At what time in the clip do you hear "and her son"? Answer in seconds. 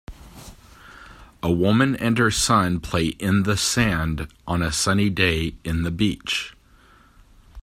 1.95-2.79